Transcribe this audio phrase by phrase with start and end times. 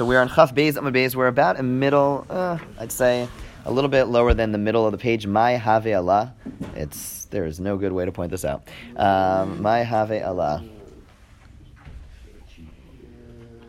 [0.00, 1.14] So we're on Chaf Beis Amud Beis.
[1.14, 3.28] We're about a middle, uh, I'd say,
[3.64, 5.24] a little bit lower than the middle of the page.
[5.24, 6.34] My Have Allah.
[6.74, 8.66] It's there is no good way to point this out.
[8.96, 10.64] Um, My Have Allah.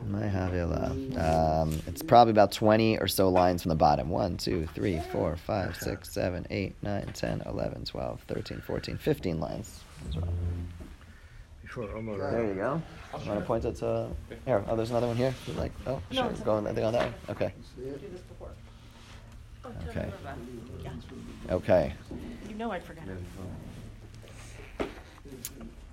[0.08, 1.62] My Have Allah.
[1.64, 4.10] Um, it's probably about twenty or so lines from the bottom.
[4.10, 9.40] One, two, three, four, five, six, seven, eight, nine, ten, eleven, twelve, thirteen, fourteen, fifteen
[9.40, 9.82] lines.
[11.76, 12.82] There you go.
[13.22, 14.08] You want to point it to
[14.46, 14.64] here?
[14.68, 15.36] Oh, there's another one here.
[15.46, 16.46] You like, oh, No, sure.
[16.46, 17.14] Go on, I think on that one.
[17.30, 17.54] Okay.
[17.78, 18.50] do this before.
[19.66, 20.10] Oh, Okay.
[20.84, 20.92] Yeah.
[21.52, 21.94] Okay.
[22.48, 23.04] You know I'd forget.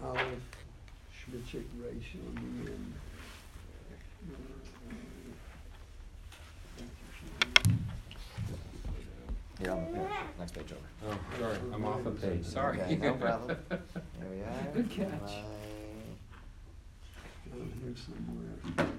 [0.04, 0.24] Aleph,
[1.12, 2.94] Schmidt ratio on the end.
[9.60, 10.08] Here on the
[10.38, 10.80] next page over.
[11.08, 12.80] Oh, sorry, I'm off a page, sorry.
[12.80, 13.56] Okay, no problem.
[13.70, 14.74] There we are.
[14.74, 15.20] Good catch.
[15.20, 15.42] My-
[17.52, 18.92] Down here somewhere.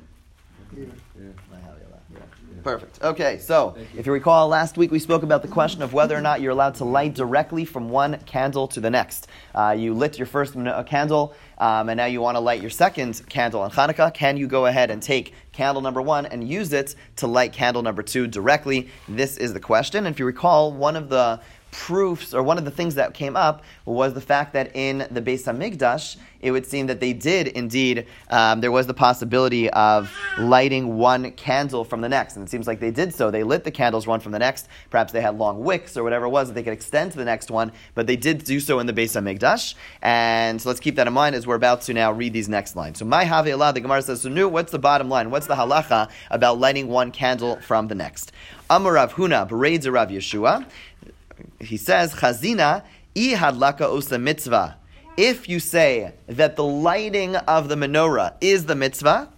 [0.76, 1.34] Here.
[1.52, 2.64] my Havila.
[2.64, 3.04] Perfect.
[3.04, 6.22] Okay, so if you recall, last week we spoke about the question of whether or
[6.22, 9.28] not you're allowed to light directly from one candle to the next.
[9.54, 12.70] Uh, you lit your first uh, candle, um, and now you want to light your
[12.70, 14.14] second candle on Hanukkah.
[14.14, 17.82] Can you go ahead and take candle number one and use it to light candle
[17.82, 18.90] number two directly?
[19.08, 20.06] This is the question.
[20.06, 21.40] And if you recall, one of the
[21.74, 25.22] proofs, or one of the things that came up, was the fact that in the
[25.22, 30.14] Beis Hamikdash, it would seem that they did indeed, um, there was the possibility of
[30.38, 32.36] lighting one candle from the next.
[32.36, 33.32] And it seems like they did so.
[33.32, 34.68] They lit the candles one from the next.
[34.90, 37.26] Perhaps they had long wicks or whatever it was that they could extend to the
[37.26, 39.76] next one, but they did do so in the Beis Hamikdash.
[40.02, 42.76] And so let's keep that in mind as we're about to now read these next
[42.76, 43.00] lines.
[43.00, 45.32] So, my Have Allah, the Gemara says, so nu, what's the bottom line?
[45.32, 48.32] What's the halacha about lighting one candle from the next?
[48.70, 50.66] Amarav Huna, Bereds Rav Yeshua
[51.60, 52.84] he says, Chazina,
[53.16, 54.78] i hadlaka osa mitzvah.
[55.16, 59.30] If you say that the lighting of the menorah is the mitzvah,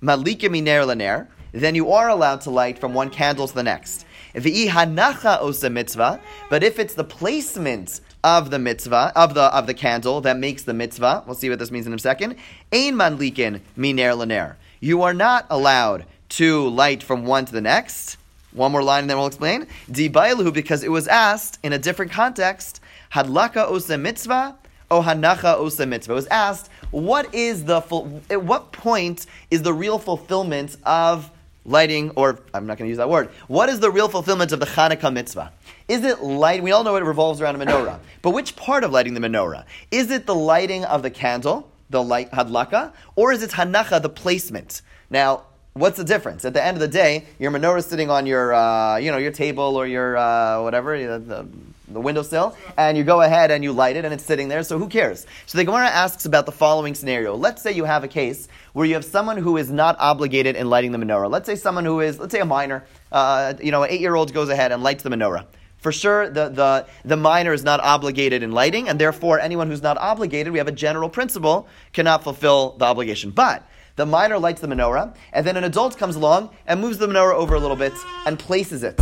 [0.00, 4.06] malika miner laner, then you are allowed to light from one candle to the next.
[4.34, 9.66] V'i hanacha osa mitzvah, but if it's the placement of the mitzvah, of the, of
[9.66, 12.36] the candle that makes the mitzvah, we'll see what this means in a second,
[12.72, 14.54] ein manlikin miner laner.
[14.78, 18.16] You are not allowed to light from one to the next.
[18.52, 19.66] One more line and then we'll explain.
[19.90, 22.80] Dibailuhu, because it was asked in a different context,
[23.12, 24.56] hadlaka osa mitzvah,
[24.90, 26.12] o hanacha osa mitzvah.
[26.12, 31.30] It was asked, what is the, full, at what point is the real fulfillment of
[31.64, 34.60] lighting, or I'm not going to use that word, what is the real fulfillment of
[34.60, 35.52] the Hanukkah mitzvah?
[35.86, 36.62] Is it light?
[36.62, 38.00] We all know it revolves around a menorah.
[38.22, 39.64] But which part of lighting the menorah?
[39.90, 44.08] Is it the lighting of the candle, the light hadlaka, or is it hanacha, the
[44.08, 44.82] placement?
[45.10, 45.44] Now,
[45.74, 46.44] what's the difference?
[46.44, 49.18] At the end of the day, your menorah is sitting on your, uh, you know,
[49.18, 51.46] your table or your uh, whatever, the,
[51.88, 54.62] the windowsill, and you go ahead and you light it, and it's sitting there.
[54.62, 55.26] So who cares?
[55.46, 57.34] So the Gemara asks about the following scenario.
[57.34, 60.70] Let's say you have a case where you have someone who is not obligated in
[60.70, 61.30] lighting the menorah.
[61.30, 64.48] Let's say someone who is, let's say a minor, uh, you know, an eight-year-old goes
[64.48, 65.46] ahead and lights the menorah.
[65.78, 69.82] For sure, the, the, the minor is not obligated in lighting, and therefore anyone who's
[69.82, 73.30] not obligated, we have a general principle, cannot fulfill the obligation.
[73.30, 77.06] But the minor lights the menorah, and then an adult comes along and moves the
[77.06, 77.92] menorah over a little bit
[78.26, 79.00] and places it.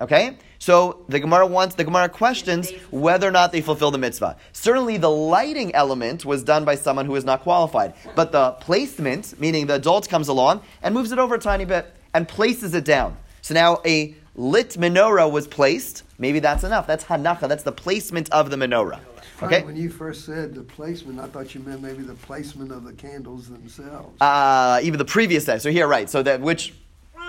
[0.00, 0.36] Okay?
[0.58, 4.36] So the Gemara wants, the Gemara questions whether or not they fulfill the mitzvah.
[4.52, 7.94] Certainly the lighting element was done by someone who is not qualified.
[8.14, 11.94] But the placement, meaning the adult comes along and moves it over a tiny bit
[12.12, 13.16] and places it down.
[13.42, 16.02] So now a lit menorah was placed.
[16.18, 16.86] Maybe that's enough.
[16.86, 17.48] That's hanacha.
[17.48, 19.00] That's the placement of the menorah.
[19.42, 19.62] Okay?
[19.62, 22.92] When you first said the placement, I thought you meant maybe the placement of the
[22.92, 24.20] candles themselves.
[24.20, 25.58] Uh, even the previous day.
[25.58, 26.08] So here, right.
[26.08, 26.72] So that which,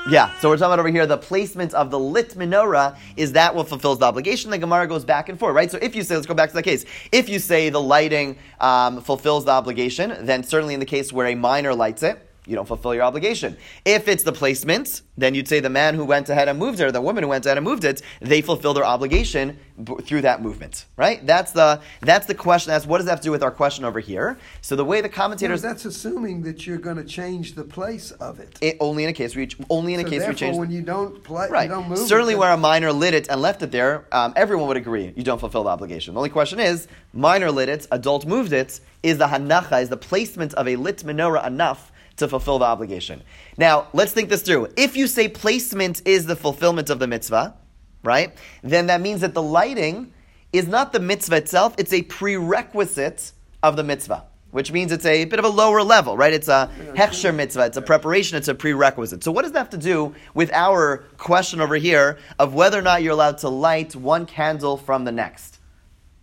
[0.09, 0.38] yeah.
[0.39, 3.67] So we're talking about over here the placement of the lit menorah is that what
[3.67, 4.51] fulfills the obligation.
[4.51, 5.69] The Gemara goes back and forth, right?
[5.69, 6.85] So if you say, let's go back to that case.
[7.11, 11.27] If you say the lighting um, fulfills the obligation, then certainly in the case where
[11.27, 12.21] a minor lights it.
[12.45, 13.57] You don't fulfill your obligation.
[13.83, 16.85] If it's the placement, then you'd say the man who went ahead and moved it,
[16.85, 20.22] or the woman who went ahead and moved it, they fulfill their obligation b- through
[20.22, 21.25] that movement, right?
[21.25, 22.72] That's the that's the question.
[22.72, 24.38] That's what does that have to do with our question over here?
[24.61, 28.39] So the way the commentators that's assuming that you're going to change the place of
[28.39, 28.57] it.
[28.62, 30.57] it, only in a case where you, only in a case where you change.
[30.57, 31.63] when you don't play, right.
[31.63, 31.97] you don't move.
[31.97, 35.13] Certainly, it, where a minor lit it and left it there, um, everyone would agree
[35.15, 36.13] you don't fulfill the obligation.
[36.13, 38.80] The only question is, minor lit it, adult moved it.
[39.03, 43.21] Is the hanacha, is the placement of a lit menorah enough to fulfill the obligation?
[43.57, 44.69] Now, let's think this through.
[44.77, 47.56] If you say placement is the fulfillment of the mitzvah,
[48.03, 48.35] right?
[48.63, 50.13] Then that means that the lighting
[50.53, 53.31] is not the mitzvah itself; it's a prerequisite
[53.63, 54.25] of the mitzvah
[54.56, 56.31] which means it's a bit of a lower level, right?
[56.31, 59.21] It's a hechsher mitzvah, it's a preparation, it's a prerequisite.
[59.21, 62.81] So what does that have to do with our question over here of whether or
[62.81, 65.59] not you're allowed to light one candle from the next?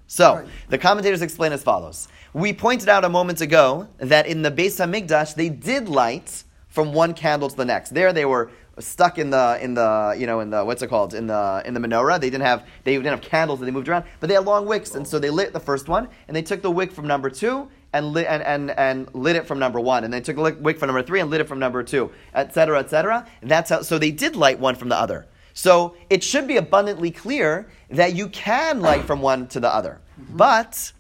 [0.06, 2.08] So, the commentators explain as follows.
[2.34, 6.94] We pointed out a moment ago that in the Beis Hamikdash they did light from
[6.94, 7.90] one candle to the next.
[7.90, 11.12] There they were stuck in the in the you know in the what's it called
[11.12, 12.19] in the in the menorah.
[12.19, 14.64] They didn't have they didn't have candles that they moved around, but they had long
[14.64, 17.29] wicks, and so they lit the first one, and they took the wick from number
[17.29, 20.55] two and lit and, and, and lit it from number one, and they took a
[20.55, 22.79] wick from number three and lit it from number two, etc.
[22.79, 23.29] etc.
[23.43, 23.82] And that's how.
[23.82, 25.26] So they did light one from the other.
[25.52, 30.00] So it should be abundantly clear that you can light from one to the other,
[30.31, 30.93] but.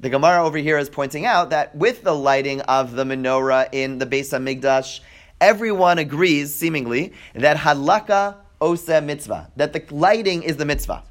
[0.00, 3.98] The Gemara over here is pointing out that with the lighting of the menorah in
[3.98, 5.00] the Beis Hamikdash,
[5.40, 11.02] everyone agrees, seemingly, that halakha osa mitzvah, that the lighting is the mitzvah.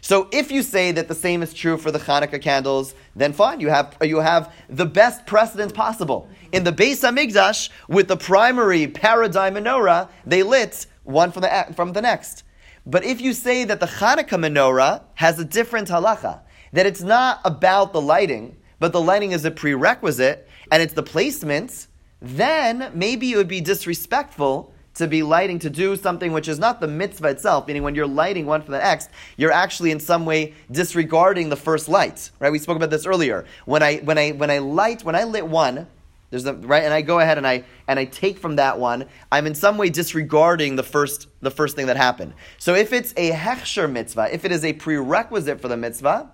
[0.00, 3.58] So if you say that the same is true for the Hanukkah candles, then fine,
[3.58, 6.28] you have, you have the best precedent possible.
[6.52, 11.94] In the Beis Hamikdash, with the primary paradigm menorah, they lit one from the, from
[11.94, 12.44] the next.
[12.86, 16.42] But if you say that the Hanukkah menorah has a different halacha,
[16.76, 21.02] that it's not about the lighting, but the lighting is a prerequisite, and it's the
[21.02, 21.86] placement,
[22.20, 26.80] then maybe it would be disrespectful to be lighting to do something which is not
[26.80, 29.08] the mitzvah itself, meaning when you're lighting one for the next,
[29.38, 32.30] you're actually in some way disregarding the first light.
[32.40, 32.52] Right?
[32.52, 33.46] We spoke about this earlier.
[33.64, 35.86] When I when I when I light when I lit one,
[36.28, 39.06] there's a right, and I go ahead and I and I take from that one,
[39.32, 42.34] I'm in some way disregarding the first the first thing that happened.
[42.58, 46.32] So if it's a hechsher mitzvah, if it is a prerequisite for the mitzvah,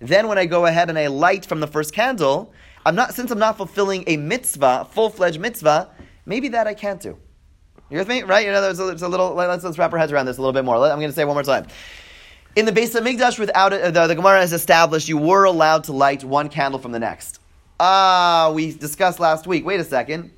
[0.00, 2.52] then when I go ahead and I light from the first candle,
[2.86, 5.90] I'm not since I'm not fulfilling a mitzvah, full fledged mitzvah,
[6.26, 7.18] maybe that I can't do.
[7.90, 8.22] You with me?
[8.22, 8.44] Right?
[8.46, 10.40] You know, there's a, there's a little, let's, let's wrap our heads around this a
[10.40, 10.76] little bit more.
[10.76, 11.66] I'm going to say one more time.
[12.56, 15.92] In the Beis Hamikdash, without it, the, the Gemara has established you were allowed to
[15.92, 17.40] light one candle from the next.
[17.80, 19.66] Ah, we discussed last week.
[19.66, 20.30] Wait a second.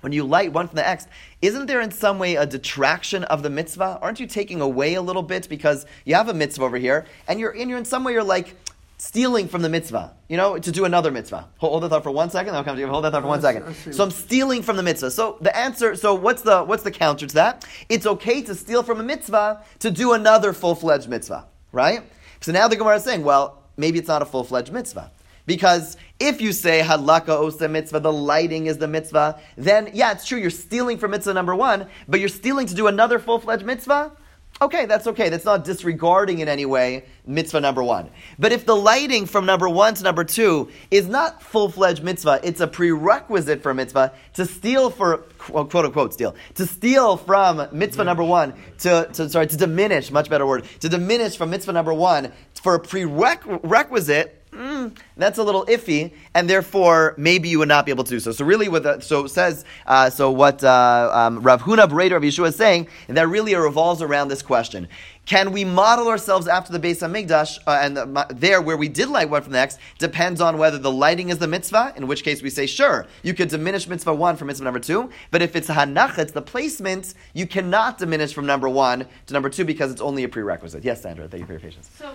[0.00, 1.08] When you light one from the next,
[1.42, 3.98] isn't there in some way a detraction of the mitzvah?
[4.00, 7.40] Aren't you taking away a little bit because you have a mitzvah over here, and
[7.40, 8.54] you're in, you're in some way you're like,
[8.98, 11.48] stealing from the mitzvah, you know, to do another mitzvah.
[11.58, 12.54] Hold that thought for one second.
[12.54, 12.88] I'll come to you.
[12.88, 13.74] Hold that thought for one second.
[13.94, 15.10] So I'm stealing from the mitzvah.
[15.12, 15.94] So the answer.
[15.94, 17.64] So what's the what's the counter to that?
[17.88, 22.02] It's okay to steal from a mitzvah to do another full fledged mitzvah, right?
[22.40, 25.12] So now the Gemara is saying, well, maybe it's not a full fledged mitzvah.
[25.46, 30.26] Because if you say halakha osa mitzvah, the lighting is the mitzvah, then yeah, it's
[30.26, 33.64] true, you're stealing from mitzvah number one, but you're stealing to do another full fledged
[33.64, 34.12] mitzvah.
[34.60, 35.28] Okay, that's okay.
[35.28, 38.10] That's not disregarding in any way mitzvah number one.
[38.38, 42.40] But if the lighting from number one to number two is not full fledged mitzvah,
[42.42, 48.04] it's a prerequisite for mitzvah to steal for quote unquote steal to steal from mitzvah
[48.04, 51.94] number one to, to sorry to diminish much better word to diminish from mitzvah number
[51.94, 57.86] one for a prerequisite mm, that's a little iffy, and therefore maybe you would not
[57.86, 58.32] be able to do so.
[58.32, 62.22] So really, what the, so says uh, so what uh, um, Rav Huna Breder of
[62.22, 64.88] Yeshua is saying that really revolves around this question:
[65.26, 69.08] Can we model ourselves after the Beis Hamikdash, uh, and the, there where we did
[69.08, 72.24] light one from the next depends on whether the lighting is the mitzvah, in which
[72.24, 75.54] case we say sure you could diminish mitzvah one from mitzvah number two, but if
[75.54, 79.90] it's hanach, it's the placement, you cannot diminish from number one to number two because
[79.92, 80.84] it's only a prerequisite.
[80.84, 81.88] Yes, Sandra, thank you for your patience.
[81.96, 82.14] So,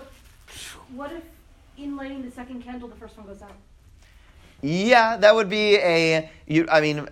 [0.94, 1.33] what if
[1.78, 3.52] in lighting the second candle, the first one goes out?
[4.62, 6.30] Yeah, that would be a.
[6.46, 7.06] You, I mean,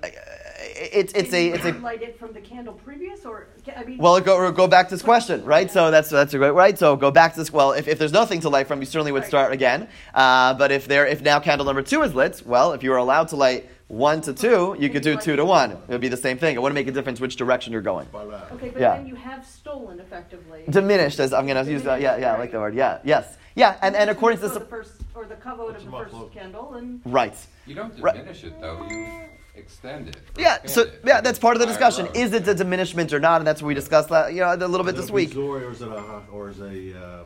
[0.62, 1.73] it's it's a it's a.
[1.73, 3.99] Light it from the candle previous, or I mean.
[3.99, 5.70] Well, go go back to this question, right?
[5.70, 6.79] So that's that's a great right.
[6.79, 7.53] So go back to this.
[7.53, 9.88] Well, if, if there's nothing to light from, you certainly would start again.
[10.14, 12.97] Uh, but if there if now candle number two is lit, well, if you were
[12.97, 15.73] allowed to light one to two, you could do two to one.
[15.73, 16.55] It would be the same thing.
[16.56, 18.09] It wouldn't make a difference which direction you're going.
[18.14, 18.97] Okay, but Yeah.
[18.97, 20.64] then you have stolen effectively.
[20.71, 22.00] Diminished, as I'm going to use that.
[22.00, 22.75] Yeah, yeah, I like the word.
[22.75, 25.85] Yeah, yes, yeah, and and according to So this, the first or the kavod of
[25.85, 27.35] the first candle, and right.
[27.66, 28.14] You don't Right.
[28.14, 29.06] diminish it though, you
[29.54, 30.16] extend it.
[30.37, 31.00] Yeah, so it.
[31.04, 32.06] yeah, that's part of the discussion.
[32.06, 32.16] road.
[32.16, 33.40] Is it a diminishment or not?
[33.40, 35.37] And that's what we discussed, la- you know, a little bit Is this week.
[35.37, 37.25] Or is it a, or is a, uh,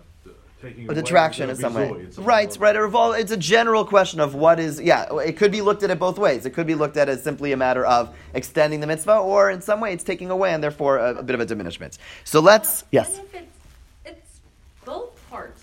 [0.60, 0.94] taking A away?
[0.94, 1.88] detraction in Is some way.
[2.00, 2.74] It's a- Right, right.
[2.74, 5.90] It revol- it's a general question of what is, yeah, it could be looked at
[5.90, 6.44] it both ways.
[6.46, 9.60] It could be looked at as simply a matter of extending the mitzvah, or in
[9.60, 11.96] some way it's taking away and therefore a, a bit of a diminishment.
[12.24, 13.16] So let's, yes.
[13.18, 13.56] And if it's,
[14.04, 14.40] it's
[14.84, 15.62] both parts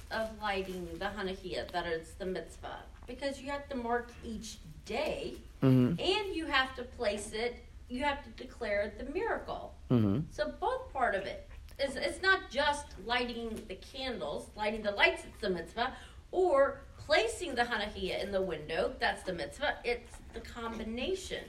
[0.62, 5.98] the Hanukkah that is the mitzvah, because you have to mark each day, Mm-hmm.
[5.98, 9.74] and you have to place it, you have to declare the miracle.
[9.90, 10.20] Mm-hmm.
[10.30, 11.48] So both part of it.
[11.80, 15.94] It's, it's not just lighting the candles, lighting the lights, it's the mitzvah,
[16.32, 19.76] or placing the Hanukkah in the window, that's the mitzvah.
[19.86, 21.46] It's the combination.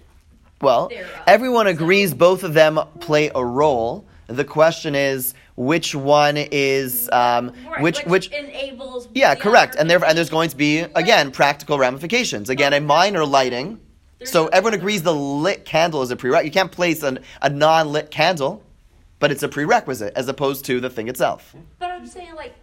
[0.61, 1.11] Well, thereof.
[1.27, 4.07] everyone agrees both of them play a role.
[4.27, 9.77] The question is which one is um, Right, which which enables yeah correct.
[9.77, 12.49] And there and there's going to be again practical ramifications.
[12.51, 13.81] Again a minor lighting.
[14.19, 17.19] There's so no- everyone agrees the lit candle is a prerequisite you can't place an,
[17.43, 18.63] a non-lit candle
[19.25, 21.55] but it's a prerequisite as opposed to the thing itself.
[21.79, 22.55] But I'm saying, like,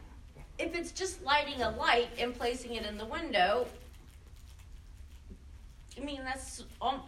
[0.60, 3.66] if it's just lighting a light and placing it in the window,
[5.98, 6.64] I mean, that's.
[6.82, 7.02] Um,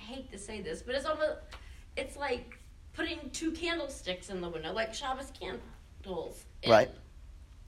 [0.00, 1.38] I hate to say this, but it's almost.
[1.96, 2.58] it's like
[3.00, 6.44] putting two candlesticks in the window, like Shabbos candles.
[6.62, 6.90] It- Right.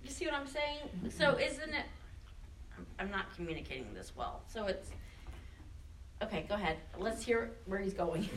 [0.02, 0.78] You see what I'm saying?
[0.96, 1.08] Mm-hmm.
[1.10, 1.86] So isn't it?
[2.72, 4.42] I'm- I'm not communicating this well.
[4.52, 4.90] So it's
[6.22, 6.44] okay.
[6.48, 6.76] Go ahead.
[6.98, 8.28] Let's hear where he's going.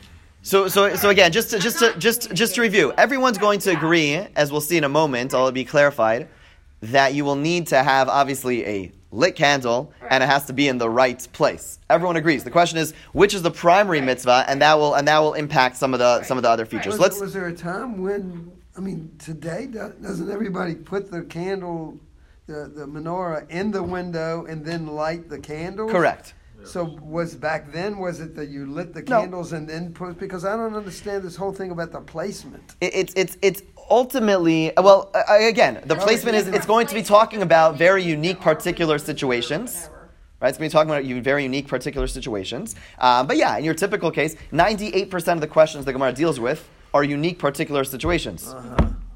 [0.42, 3.72] So, so, so again, just to, just to, just, just to review, everyone's going to
[3.72, 6.28] agree, as we'll see in a moment, I'll be clarified,
[6.82, 10.68] that you will need to have obviously a lit candle and it has to be
[10.68, 11.80] in the right place.
[11.90, 12.44] Everyone agrees.
[12.44, 15.78] The question is, which is the primary mitzvah, and that will and that will impact
[15.78, 16.94] some of the some of the other features.
[16.94, 22.00] Was, Let's was there a time when, I mean, today, doesn't everybody put the candle,
[22.48, 25.92] the, the menorah in the window and then light the candles?
[25.92, 26.34] correct.
[26.64, 29.22] So was back then, was it that you lit the No.
[29.22, 32.74] candles and then put, because I don't understand this whole thing about the placement.
[32.82, 37.04] It, it's it's it's ultimately well uh, again the placement is it's going to be
[37.04, 39.90] talking about very unique particular situations.
[40.42, 42.76] Right, it's going to be talking about you very unique particular situations.
[43.00, 46.68] Um, but yeah, in your typical case, 98% of the questions the Gemara deals with
[46.94, 48.54] are unique particular situations.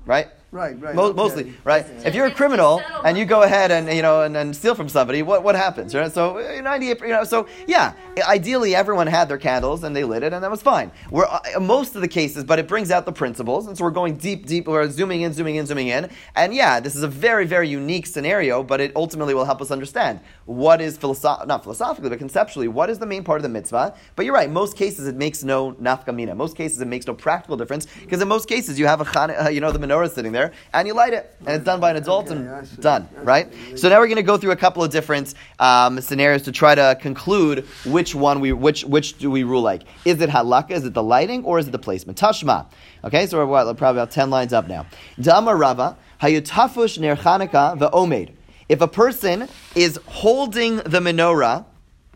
[0.06, 0.28] Right?
[0.52, 0.96] Right, right.
[0.96, 1.16] Mo- okay.
[1.16, 1.86] Mostly, right?
[1.86, 2.08] Okay.
[2.08, 4.90] If you're a criminal and you go ahead and you know and, and steal from
[4.90, 5.94] somebody, what what happens?
[5.94, 6.12] Right?
[6.12, 7.94] So uh, 98, you know, so yeah,
[8.28, 10.92] ideally everyone had their candles and they lit it and that was fine.
[11.12, 13.92] We're uh, most of the cases, but it brings out the principles, and so we're
[13.92, 14.68] going deep, deep.
[14.68, 18.08] We're zooming in, zooming in, zooming in, and yeah, this is a very, very unique
[18.08, 22.68] scenario, but it ultimately will help us understand what is philosoph- not philosophically, but conceptually,
[22.68, 23.94] what is the main part of the mitzvah.
[24.16, 26.36] But you're right, most cases it makes no nafkamina.
[26.36, 29.36] Most cases it makes no practical difference because in most cases you have a chan-
[29.46, 30.39] uh, you know the menorah sitting there
[30.74, 33.48] and you light it, and it's done by an adult Okay, and done, right?
[33.76, 36.74] So now we're going to go through a couple of different um, scenarios to try
[36.76, 39.84] to conclude which one we which which do we rule like.
[40.06, 40.72] Is it halakha?
[40.72, 42.18] Is it the lighting, or is it the placement?
[42.18, 42.66] Tashma.
[43.04, 44.86] Okay, so we're what, probably about ten lines up now.
[45.20, 48.34] Dama Rava hayutafush ner Chanukah ve'omed.
[48.68, 51.66] If a person is holding the menorah,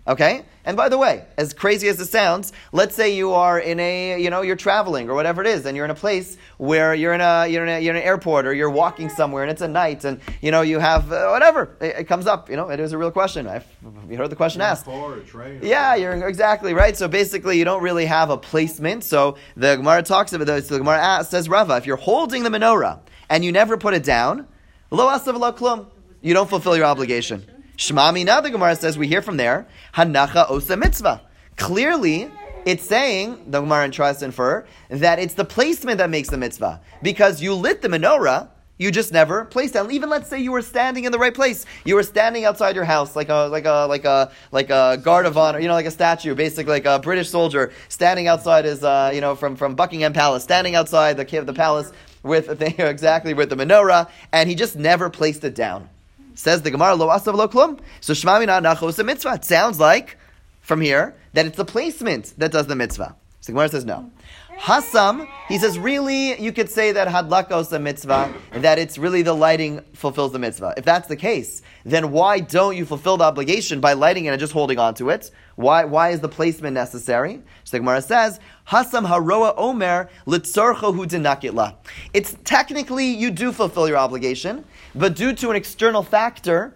[0.08, 0.46] okay.
[0.66, 4.22] And by the way, as crazy as it sounds, let's say you are in a,
[4.22, 7.14] you know, you're traveling or whatever it is, and you're in a place where you're
[7.14, 9.62] in a, you're in, a, you're in an airport or you're walking somewhere and it's
[9.62, 12.50] a night, and you know you have uh, whatever it, it comes up.
[12.50, 13.46] You know, it is a real question.
[13.46, 13.68] I've
[14.10, 14.86] you heard the question asked.
[14.86, 15.60] Car, a train.
[15.62, 16.96] Yeah, you're exactly right.
[16.96, 19.04] So basically, you don't really have a placement.
[19.04, 20.70] So the Gemara talks about this.
[20.70, 24.04] The Gemara asks, says Rava, if you're holding the menorah and you never put it
[24.04, 24.48] down,
[24.92, 25.88] lo asav lo klum,
[26.22, 27.46] you don't fulfill your obligation.
[27.78, 31.22] Shmami now the Gemara says we hear from there hanacha osa mitzvah.
[31.58, 32.32] Clearly,
[32.66, 36.82] it's saying the Gemara tries to infer that it's the placement that makes the mitzvah
[37.02, 38.50] because you lit the menorah.
[38.78, 39.92] You just never placed down.
[39.92, 41.66] Even let's say you were standing in the right place.
[41.86, 45.26] You were standing outside your house, like a like a like a like a guard
[45.26, 48.84] of honor, you know, like a statue, basically like a British soldier standing outside his,
[48.84, 51.92] uh, you know, from from Buckingham Palace, standing outside the the palace
[52.24, 55.90] with exactly with the menorah, and he just never placed it down.
[56.36, 57.80] Says the Gemara, lo asav lo klum.
[58.02, 59.36] So shmami na nachos mitzvah.
[59.36, 60.18] It sounds like
[60.62, 63.16] from here that it's the placement that does the mitzvah.
[63.42, 64.12] So the Gemara says no.
[64.60, 69.34] Hasam, he says, really, you could say that hadlakos a mitzvah, that it's really the
[69.34, 70.76] lighting fulfills the mitzvah.
[70.78, 74.40] If that's the case, then why don't you fulfill the obligation by lighting it and
[74.40, 75.32] just holding on to it?
[75.56, 77.42] Why, why is the placement necessary?
[77.64, 78.40] So the Gemara says,
[78.70, 81.76] Hasam haroa omer litzorcho hu dinakitla.
[82.14, 84.64] It's technically you do fulfill your obligation,
[84.96, 86.74] but due to an external factor,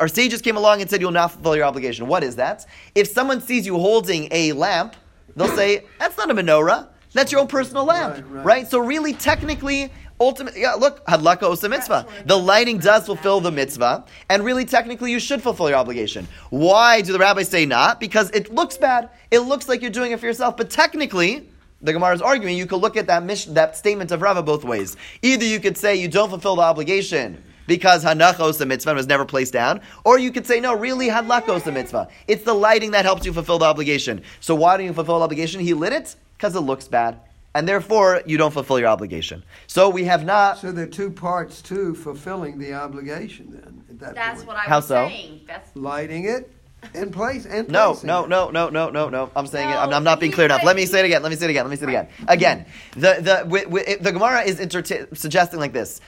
[0.00, 2.06] our sages came along and said you'll not fulfill your obligation.
[2.08, 2.66] What is that?
[2.94, 4.96] If someone sees you holding a lamp,
[5.36, 6.88] they'll say, that's not a menorah.
[7.12, 8.44] That's your own personal lamp, Right, right?
[8.44, 8.68] right.
[8.68, 9.92] So really, technically,
[10.24, 12.06] ultimately, yeah, look, hadlaka osa mitzvah.
[12.26, 16.26] The lighting does fulfill the mitzvah, and really, technically, you should fulfill your obligation.
[16.50, 18.00] Why do the rabbis say not?
[18.00, 19.10] Because it looks bad.
[19.30, 21.48] It looks like you're doing it for yourself, but technically,
[21.82, 24.64] the Gemara is arguing you could look at that mission, that statement of Rava both
[24.64, 24.96] ways.
[25.20, 29.24] Either you could say you don't fulfill the obligation because hanachos the mitzvah was never
[29.24, 32.08] placed down, or you could say no, really hadlakos the mitzvah.
[32.26, 34.22] It's the lighting that helps you fulfill the obligation.
[34.40, 35.60] So why don't you fulfill the obligation?
[35.60, 37.20] He lit it because it looks bad,
[37.54, 39.42] and therefore you don't fulfill your obligation.
[39.66, 40.58] So we have not.
[40.58, 44.48] So there are two parts to fulfilling the obligation then, at that That's point.
[44.48, 45.08] what I How was so?
[45.08, 45.40] saying.
[45.46, 46.50] That's Lighting it
[46.94, 49.30] in place, and No, no, no, no, no, no, no.
[49.34, 49.72] I'm saying it.
[49.74, 50.62] I'm, I'm not being you clear enough.
[50.64, 51.22] Let me say it again.
[51.22, 51.64] Let me say it again.
[51.64, 52.08] Let me say it again.
[52.28, 56.00] Again, the the wi- wi- the Gemara is inter- suggesting like this.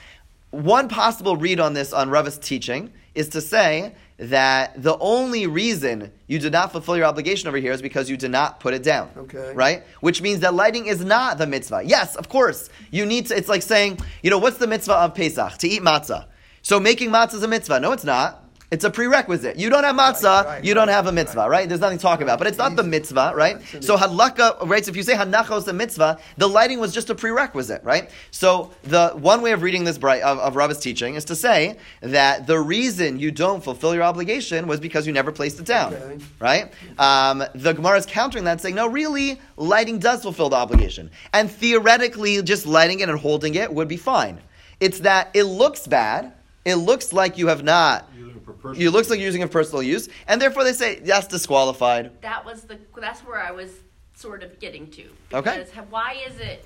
[0.51, 6.11] One possible read on this on Rava's teaching is to say that the only reason
[6.25, 8.81] you did not fulfill your obligation over here is because you did not put it
[8.81, 9.09] down.
[9.15, 9.53] Okay.
[9.53, 9.83] Right?
[10.01, 11.83] Which means that lighting is not the mitzvah.
[11.85, 12.69] Yes, of course.
[12.89, 15.57] You need to, it's like saying, you know, what's the mitzvah of Pesach?
[15.59, 16.25] To eat matzah.
[16.63, 17.79] So making matzah is a mitzvah.
[17.79, 18.43] No, it's not.
[18.69, 19.55] It's a prerequisite.
[19.57, 21.69] You don't have matzah, Right, right, you don't right, have a mitzvah, right?
[21.69, 22.37] There's nothing to talk about.
[22.37, 23.61] But it's not the mitzvah, right?
[23.81, 24.03] So easy.
[24.03, 24.83] halakha, right?
[24.83, 28.09] So if you say hanachos a mitzvah, the lighting was just a prerequisite, right?
[28.29, 31.77] So the one way of reading this bright of, of Rabbi's teaching is to say
[32.01, 35.93] that the reason you don't fulfill your obligation was because you never placed it down,
[35.93, 36.17] Okay.
[36.41, 36.73] right?
[36.99, 41.49] Um, the Gemara is countering that, saying, no, really, lighting does fulfill the obligation, and
[41.49, 44.39] theoretically, just lighting it and holding it would be fine.
[44.81, 46.33] It's that it looks bad.
[46.65, 48.09] It looks like you have not.
[48.47, 50.63] Using it for personal It looks like you're using it for personal use, and therefore
[50.63, 52.21] they say that's disqualified.
[52.21, 52.77] That was the.
[52.99, 53.71] That's where I was
[54.15, 55.03] sort of getting to.
[55.33, 55.65] Okay.
[55.89, 56.65] Why is it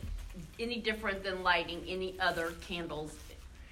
[0.59, 3.15] any different than lighting any other candles?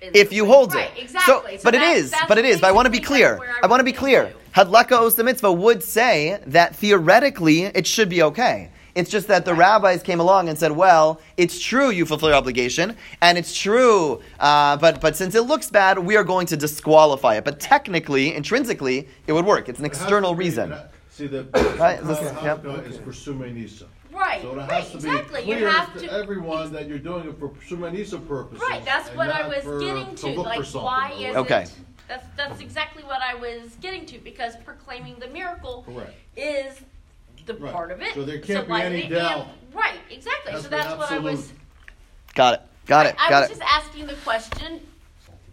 [0.01, 0.51] if you room?
[0.53, 1.03] hold right, it.
[1.03, 1.57] Exactly.
[1.57, 2.61] So, but it that's- is, that's but it is.
[2.61, 3.37] But I want to be clear.
[3.37, 4.23] where I want to be clear.
[4.23, 4.65] getting to.
[4.65, 8.71] Hadlaka Osta Mitzvah would say that theoretically it should be okay.
[8.99, 12.37] It's just that the rabbis came along and said, "Well, it's true you fulfill your
[12.37, 16.57] obligation, and it's true, uh, but but since it looks bad, we are going to
[16.57, 17.45] disqualify it.
[17.45, 19.69] But technically, intrinsically, it would work.
[19.69, 20.75] It's an external reason.
[21.11, 22.65] See, the Right, Hanukkah this- yep.
[22.87, 23.85] is for Sumei Nisa.
[24.11, 24.41] Right.
[24.41, 24.85] So it has right.
[24.91, 25.39] to be exactly.
[25.41, 26.11] You clear have to, to.
[26.13, 28.61] everyone that you're doing it for Sumei Nisa purposes.
[28.69, 28.83] Right.
[28.83, 30.27] That's what I was for- getting to.
[30.27, 31.61] look like, for why is Okay.
[31.63, 31.71] it?
[32.09, 36.11] That's that's exactly what I was getting to because proclaiming the miracle Correct.
[36.35, 36.81] is
[37.57, 37.73] the Right.
[37.73, 38.13] part of it.
[38.13, 39.47] So there can't be any lighting doubt.
[39.47, 39.99] and- right.
[40.09, 40.51] Exactly.
[40.53, 41.39] Has so that's what I was.
[41.39, 41.59] absolute.
[42.35, 42.61] Got it.
[42.85, 43.15] Got it.
[43.19, 43.59] I, I was it.
[43.59, 44.81] just asking the question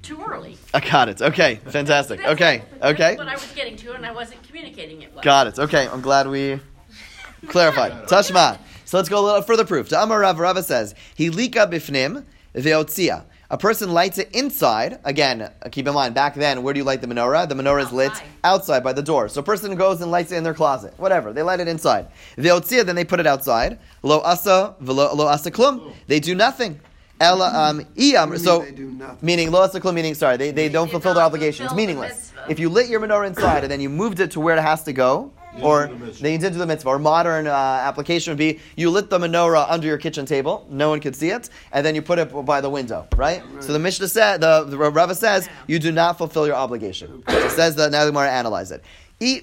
[0.02, 0.56] too early.
[0.72, 1.20] I got it.
[1.22, 1.56] Okay.
[1.66, 2.18] Fantastic.
[2.20, 2.62] That's- Okay.
[2.80, 3.16] That's Okay.
[3.16, 5.22] what I was getting to, and I wasn't communicating it well.
[5.22, 5.58] Got it.
[5.58, 6.60] Okay, I'm glad we
[7.48, 7.92] clarified.
[8.08, 8.58] Tashma.
[8.84, 9.88] So let's go a little further proof.
[9.88, 12.24] To Amar Rav Rava says, Hilika bifnim
[12.54, 13.24] veotzia.
[13.48, 14.98] A person lights it inside.
[15.04, 17.48] Again, uh, keep in mind, back then, where do you light the menorah?
[17.48, 18.26] The menorah is lit Outside.
[18.42, 19.28] outside by the door.
[19.28, 20.94] So a person goes and lights it in their closet.
[20.96, 21.32] Whatever.
[21.32, 22.08] They light it inside.
[22.36, 23.78] Veotzia, then they put it outside.
[24.02, 25.92] Lo asa, velo, lo asa klum.
[26.08, 26.80] They do nothing.
[27.20, 28.28] Ella, um, iyam.
[28.28, 29.18] What mean So, they do nothing?
[29.22, 31.66] meaning lo asa klum, meaning, sorry, they, they don't fulfill their not obligation.
[31.66, 32.32] It's meaningless.
[32.48, 34.82] If you lit your menorah inside and then you moved it to where it has
[34.84, 35.32] to go,
[35.62, 36.22] or did the mitzvah.
[36.22, 36.88] then did do the mitzvah.
[36.90, 40.88] Or modern uh, application would be you lit the menorah under your kitchen table, no
[40.88, 43.42] one could see it, and then you put it by the window, right?
[43.60, 47.22] So the Mishnah said, the, the Rava says, you do not fulfill your obligation.
[47.28, 48.84] It says that now the Gemara analyze it.
[49.20, 49.40] E,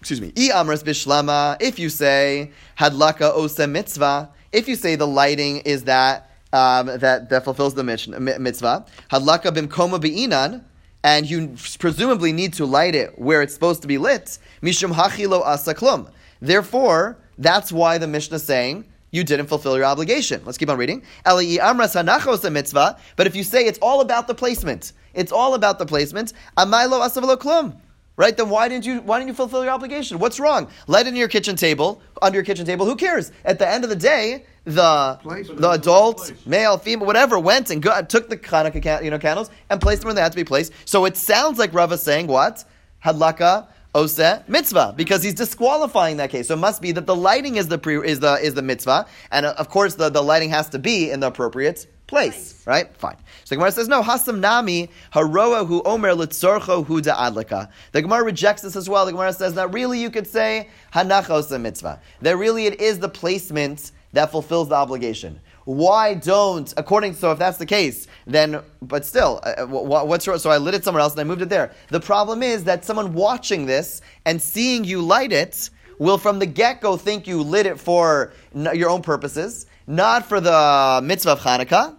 [0.00, 1.56] excuse me, e amras bishlama.
[1.60, 7.30] If you say hadlaka osa mitzvah, if you say the lighting is that um, that
[7.30, 10.62] that fulfills the mitzvah, hadlaka bimkoma be'inan
[11.04, 15.44] and you presumably need to light it where it's supposed to be lit, mishum hachilo
[15.44, 16.10] asaklum.
[16.40, 20.42] Therefore, that's why the Mishnah is saying you didn't fulfill your obligation.
[20.44, 21.02] Let's keep on reading.
[21.26, 22.98] Eli amras hanachos mitzvah.
[23.16, 26.32] But if you say it's all about the placement, it's all about the placement.
[26.56, 27.76] Amailo asavalo klum.
[28.16, 28.36] Right?
[28.36, 30.18] Then why didn't you why didn't you fulfill your obligation?
[30.18, 30.68] What's wrong?
[30.86, 32.84] Light in your kitchen table, under your kitchen table.
[32.84, 33.32] Who cares?
[33.44, 35.60] At the end of the day, the Placement.
[35.60, 36.46] the adult, Place.
[36.46, 40.02] male, female, whatever, went and got, took the Hanukkah ca- you know, candles and placed
[40.02, 40.72] them where they had to be placed.
[40.84, 42.64] So it sounds like Rava saying what?
[43.04, 46.48] Hadlaka ose mitzvah because he's disqualifying that case.
[46.48, 49.06] So it must be that the lighting is the pre, is the is the mitzvah,
[49.30, 52.94] and uh, of course the, the lighting has to be in the appropriate place, right?
[52.98, 53.16] Fine.
[53.44, 54.02] So the Gemara says no.
[54.02, 57.70] Hasam nami haroa hu omer litzorcho hu adlaka.
[57.92, 59.06] The Gemara rejects this as well.
[59.06, 62.02] The Gemara says that really you could say hanachos mitzvah.
[62.20, 65.40] That really it is the placement that fulfills the obligation.
[65.64, 70.28] Why don't, according, to so if that's the case, then, but still, uh, wh- what's
[70.28, 70.38] wrong?
[70.38, 71.72] So I lit it somewhere else and I moved it there.
[71.88, 76.46] The problem is that someone watching this and seeing you light it will from the
[76.46, 81.40] get go think you lit it for your own purposes, not for the mitzvah of
[81.40, 81.96] Hanukkah,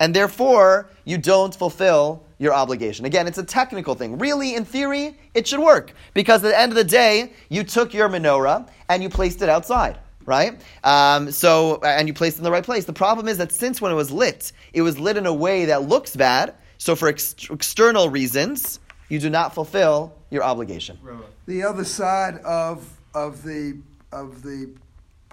[0.00, 3.04] and therefore you don't fulfill your obligation.
[3.04, 4.18] Again, it's a technical thing.
[4.18, 7.94] Really, in theory, it should work because at the end of the day, you took
[7.94, 9.98] your menorah and you placed it outside.
[10.26, 10.60] Right?
[10.84, 12.84] Um, so, and you placed it in the right place.
[12.84, 15.64] The problem is that since when it was lit, it was lit in a way
[15.66, 16.54] that looks bad.
[16.78, 20.98] So, for ex- external reasons, you do not fulfill your obligation.
[21.46, 23.78] The other side of of the
[24.12, 24.70] of the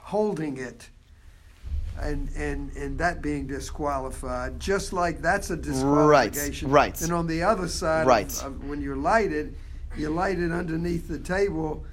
[0.02, 0.90] holding it
[2.02, 6.70] and and and that being disqualified, just like that's a disqualification.
[6.70, 6.88] right.
[6.88, 7.02] Right.
[7.02, 8.32] And on the other side, Right.
[8.44, 9.56] of, when you're lighted,
[9.98, 11.84] you light it underneath the table.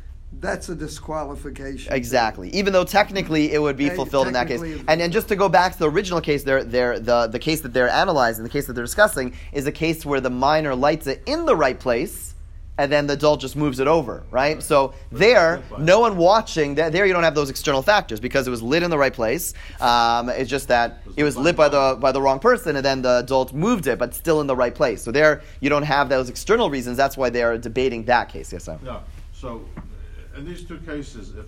[0.40, 1.92] That's a disqualification.
[1.92, 2.50] Exactly.
[2.50, 4.60] Even though technically it would be Yeah, fulfilled in that case.
[4.88, 7.60] And and just to go back to the original case, they're, they're, the the case
[7.60, 11.06] that they're analyzing, the case that they're discussing, is a case where the minor lights
[11.06, 12.33] it in the right place,
[12.76, 14.62] and then the adult just moves it over, right?
[14.62, 16.74] So there, no one watching.
[16.74, 19.54] There, you don't have those external factors because it was lit in the right place.
[19.80, 23.02] Um, it's just that it was lit by the by the wrong person, and then
[23.02, 25.02] the adult moved it, but still in the right place.
[25.02, 26.96] So there, you don't have those external reasons.
[26.96, 28.52] That's why they are debating that case.
[28.52, 28.78] Yes, sir.
[28.82, 29.64] No, so
[30.36, 31.46] in these two cases, if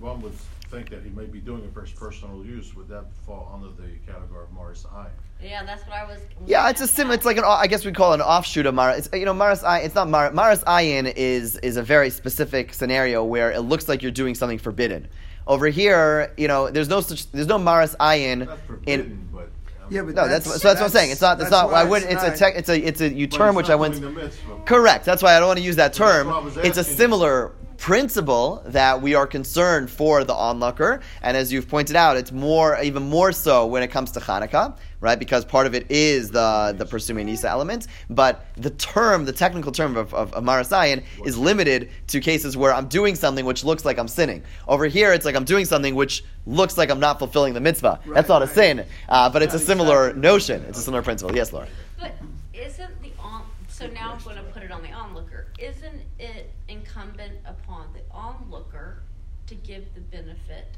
[0.00, 0.32] one would
[0.72, 3.68] think that he may be doing it for his personal use, would that fall under
[3.68, 5.10] the category of Maris Ayin.
[5.42, 6.18] Yeah, that's what I was.
[6.46, 7.10] Yeah, it's a sim.
[7.10, 7.44] It's like an.
[7.46, 8.96] I guess we'd call it an offshoot of Mara.
[8.96, 9.84] It's you know Maras Ayin.
[9.84, 14.02] It's not Mar, Maras Ayin is is a very specific scenario where it looks like
[14.02, 15.08] you're doing something forbidden.
[15.46, 17.30] Over here, you know, there's no such.
[17.32, 18.66] There's no Maras Ayin Not in.
[18.66, 19.42] forbidden, but.
[19.42, 21.10] Um, yeah, but No, that's, so that's what I'm saying.
[21.10, 21.40] It's not.
[21.40, 21.70] It's that's not.
[21.70, 22.12] I why wouldn't.
[22.12, 22.54] it's It's a not- tech.
[22.56, 22.78] It's a.
[22.78, 23.94] It's a you but term which I went.
[24.00, 24.60] doing the mitzvah.
[24.64, 25.04] Correct.
[25.04, 26.28] That's why I don't want to use that term.
[26.28, 27.50] what I was It's a similar
[27.82, 32.80] principle that we are concerned for the onlooker, and as you've pointed out, it's more,
[32.80, 35.18] even more so when it comes to Hanukkah, right?
[35.18, 39.72] Because part of it is the the pursuing Nisa element, but the term, the technical
[39.72, 43.64] term of, of, of Maras Ayin is limited to cases where I'm doing something which
[43.64, 44.44] looks like I'm sinning.
[44.68, 47.98] Over here, it's like I'm doing something which looks like I'm not fulfilling the mitzvah.
[48.06, 48.54] That's not a right.
[48.54, 50.64] sin, uh, but it's a similar notion.
[50.68, 51.34] It's a similar principle.
[51.34, 51.66] Yes, Laura.
[51.98, 52.14] But
[52.54, 53.42] isn't the on?
[53.66, 55.48] So now I'm going to put it on the onlooker.
[55.58, 59.02] Isn't it incumbent upon the onlooker
[59.46, 60.68] to give the benefit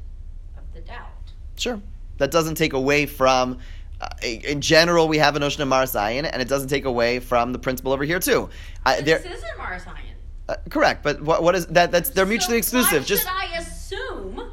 [0.57, 1.11] of the doubt?
[1.55, 1.79] Sure.
[2.17, 3.59] That doesn't take away from.
[4.01, 7.19] Uh, in general, we have a notion of Maras Ayin, and it doesn't take away
[7.19, 8.49] from the principle over here too.
[8.85, 10.15] There, this isn't Maras Ayin.
[10.49, 11.91] uh, correct, but what, what is that?
[11.91, 13.01] That's they're mutually So exclusive.
[13.03, 14.51] Why Just should I assume?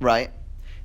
[0.00, 0.30] right.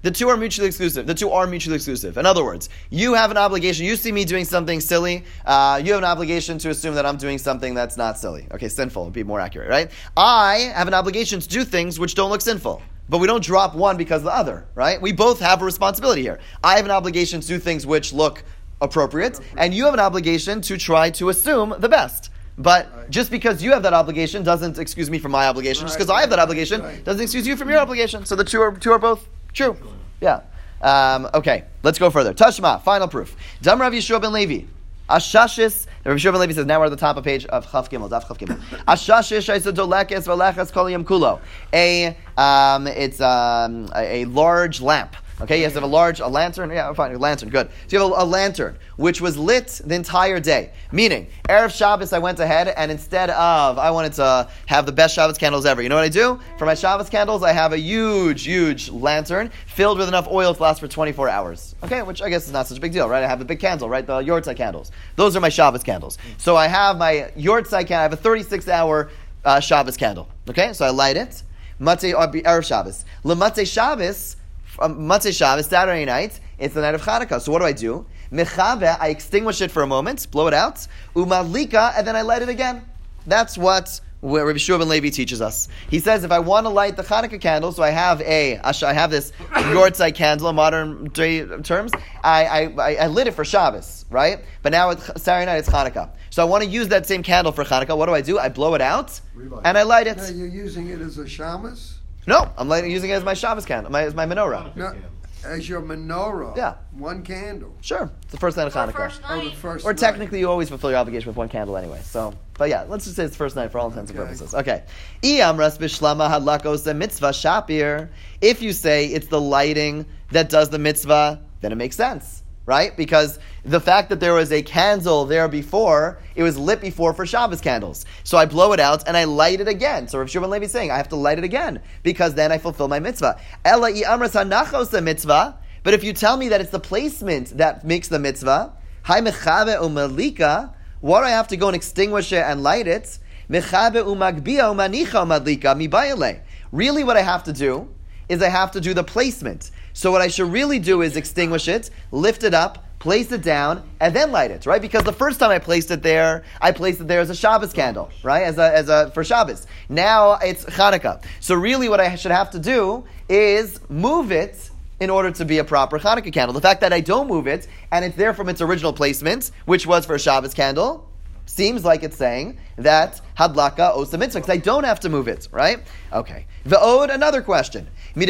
[0.03, 1.05] The two are mutually exclusive.
[1.05, 2.17] The two are mutually exclusive.
[2.17, 3.85] In other words, you have an obligation.
[3.85, 5.25] You see me doing something silly.
[5.45, 8.47] Uh, you have an obligation to assume that I'm doing something that's not silly.
[8.51, 9.91] Okay, sinful would be more accurate, right?
[10.17, 12.81] I have an obligation to do things which don't look sinful.
[13.09, 14.99] But we don't drop one because of the other, right?
[14.99, 16.39] We both have a responsibility here.
[16.63, 18.43] I have an obligation to do things which look
[18.79, 22.31] appropriate, and you have an obligation to try to assume the best.
[22.57, 25.85] But just because you have that obligation doesn't excuse me from my obligation.
[25.85, 27.03] Just because I have that obligation right.
[27.03, 28.25] doesn't excuse you from your obligation.
[28.25, 29.77] So the two are two are both true.
[30.19, 30.41] Yeah.
[30.81, 32.33] Um, okay, let's go further.
[32.33, 33.35] Tashma, final proof.
[33.61, 34.65] Dam Rav Yeshua ben Levi.
[35.09, 37.89] Ashashis, Rav Yeshua ben Levi says, now we're at the top of page of Chaf
[37.89, 38.57] Gimel, Daf Chaf Gimel.
[38.87, 41.39] Ashashis kol yom kulo.
[41.73, 45.15] A, um, it's um, a large lamp.
[45.41, 46.69] Okay, you have to have a large a lantern.
[46.69, 47.49] Yeah, fine, a lantern.
[47.49, 47.69] Good.
[47.87, 50.71] So you have a, a lantern which was lit the entire day.
[50.91, 55.15] Meaning, erev Shabbos, I went ahead and instead of I wanted to have the best
[55.15, 55.81] Shabbos candles ever.
[55.81, 57.41] You know what I do for my Shabbos candles?
[57.41, 61.75] I have a huge, huge lantern filled with enough oil to last for 24 hours.
[61.83, 63.23] Okay, which I guess is not such a big deal, right?
[63.23, 64.05] I have a big candle, right?
[64.05, 64.91] The Yahrzeit candles.
[65.15, 66.19] Those are my Shabbos candles.
[66.37, 67.97] So I have my Yahrzeit candle.
[67.97, 69.09] I have a 36 hour
[69.43, 70.29] uh, Shabbos candle.
[70.49, 71.41] Okay, so I light it.
[71.79, 73.05] Matei or erev Shabbos.
[73.25, 74.35] Lematei Shabbos
[74.79, 77.41] um, Motzei Shabbos, Saturday night, it's the night of Hanukkah.
[77.41, 78.05] So what do I do?
[78.31, 82.41] Mechabe, I extinguish it for a moment, blow it out, umalika, and then I light
[82.41, 82.85] it again.
[83.25, 85.67] That's what where Rabbi Shua ben Levi teaches us.
[85.89, 88.93] He says if I want to light the Hanukkah candle, so I have a, I
[88.93, 91.91] have this Yahrzeit candle in modern terms,
[92.23, 94.39] I, I, I, lit it for Shabbos, right?
[94.61, 96.11] But now it's Saturday night, it's Hanukkah.
[96.29, 97.97] So I want to use that same candle for Hanukkah.
[97.97, 98.37] What do I do?
[98.37, 99.63] I blow it out Relight.
[99.65, 100.17] and I light it.
[100.17, 101.95] Now you're using it as a shamas?
[102.31, 104.75] No, I'm lighting, using it as my Shabbos candle, my, as my menorah.
[104.75, 104.95] No,
[105.43, 106.55] as your menorah.
[106.55, 106.75] Yeah.
[106.91, 107.73] One candle.
[107.81, 108.93] Sure, it's the first night of Or Hanukkah.
[109.09, 109.55] first Oh, the night.
[109.55, 109.99] first Or night.
[109.99, 111.99] technically, you always fulfill your obligation with one candle anyway.
[112.03, 114.27] So, but yeah, let's just say it's the first night for all intents and Okay.
[114.27, 114.53] purposes.
[114.53, 114.83] Okay.
[115.23, 118.09] Iyamras bishlama hadlakos the mitzvah shapir.
[118.39, 122.95] If you say it's the lighting that does the mitzvah, then it makes sense, right?
[122.95, 127.25] Because the fact that there was a candle there before, it was lit before for
[127.25, 128.05] Shabbos candles.
[128.23, 130.07] So I blow it out and I light it again.
[130.07, 132.57] So Rav Shimon Levi is saying I have to light it again because then I
[132.57, 133.39] fulfill my mitzvah.
[133.65, 135.57] Ela iyamras hanachos the mitzvah.
[135.83, 139.79] But if you tell me that it's the placement that makes the mitzvah, Hi mechabe
[139.79, 140.73] umalika.
[140.99, 143.17] What do I have to go and extinguish it and light it?
[143.49, 146.39] Umagbia umanicha umadlika.
[146.71, 147.89] Really, what I have to do
[148.29, 149.71] is I have to do the placement.
[149.93, 153.83] So what I should really do is extinguish it, lift it up, place it down,
[153.99, 154.81] and then light it, right?
[154.81, 157.73] Because the first time I placed it there, I placed it there as a Shabbos
[157.73, 158.43] candle, right?
[158.43, 159.65] As a, as a for Shabbos.
[159.89, 161.23] Now it's Hanukkah.
[161.39, 165.57] So really, what I should have to do is move it in order to be
[165.57, 166.53] a proper Hanukkah candle.
[166.53, 169.87] The fact that I don't move it and it's there from its original placement, which
[169.87, 171.09] was for a Shabbos candle,
[171.47, 175.47] seems like it's saying that hadlaka osa mitzvah because I don't have to move it,
[175.51, 175.83] right?
[176.13, 176.45] Okay.
[176.65, 177.87] Ve'od, another question.
[178.15, 178.25] We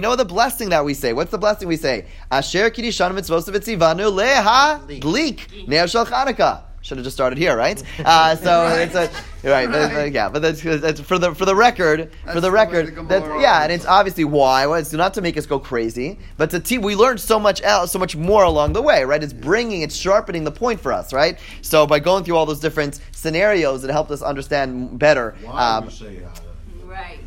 [0.00, 1.12] know the blessing that we say.
[1.12, 2.06] What's the blessing we say?
[2.30, 6.62] Asher kiddishan mitzvos v'tzivanu leha glik ner shel Chanukah.
[6.82, 7.82] Should have just started here, right?
[8.04, 9.10] Uh, so it's a
[9.42, 10.28] right, but- but yeah.
[10.28, 13.64] But that's, that's for the for the record, for That's the the record, that's, yeah,
[13.64, 14.66] and it's obviously why.
[14.66, 17.60] Well, it's not to make us go crazy, but to te- we learned so much
[17.62, 19.20] else, so much more along the way, right?
[19.20, 21.40] It's bringing, it's sharpening the point for us, right?
[21.60, 25.34] So by going through all those different scenarios, it helped us understand better.
[25.42, 26.40] Why um, we say uh, Right.